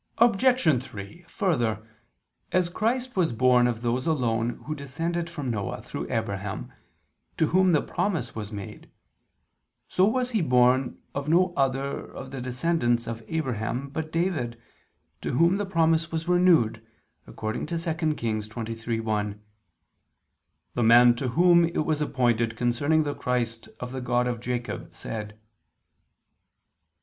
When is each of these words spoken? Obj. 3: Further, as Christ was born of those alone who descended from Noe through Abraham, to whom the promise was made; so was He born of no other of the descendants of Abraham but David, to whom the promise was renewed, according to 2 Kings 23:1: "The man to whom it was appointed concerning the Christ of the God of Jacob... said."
Obj. 0.17 0.81
3: 0.83 1.25
Further, 1.27 1.87
as 2.51 2.71
Christ 2.71 3.15
was 3.15 3.31
born 3.33 3.67
of 3.67 3.83
those 3.83 4.07
alone 4.07 4.63
who 4.65 4.73
descended 4.73 5.29
from 5.29 5.51
Noe 5.51 5.79
through 5.79 6.11
Abraham, 6.11 6.73
to 7.37 7.45
whom 7.49 7.71
the 7.71 7.83
promise 7.83 8.33
was 8.33 8.51
made; 8.51 8.89
so 9.87 10.05
was 10.07 10.31
He 10.31 10.41
born 10.41 10.97
of 11.13 11.29
no 11.29 11.53
other 11.55 12.03
of 12.15 12.31
the 12.31 12.41
descendants 12.41 13.05
of 13.05 13.23
Abraham 13.27 13.89
but 13.89 14.11
David, 14.11 14.59
to 15.21 15.33
whom 15.33 15.57
the 15.57 15.67
promise 15.67 16.11
was 16.11 16.27
renewed, 16.27 16.83
according 17.27 17.67
to 17.67 17.77
2 17.77 18.15
Kings 18.15 18.49
23:1: 18.49 19.37
"The 20.73 20.81
man 20.81 21.13
to 21.17 21.27
whom 21.27 21.65
it 21.65 21.85
was 21.85 22.01
appointed 22.01 22.57
concerning 22.57 23.03
the 23.03 23.13
Christ 23.13 23.69
of 23.79 23.91
the 23.91 24.01
God 24.01 24.25
of 24.25 24.39
Jacob... 24.39 24.95
said." 24.95 25.37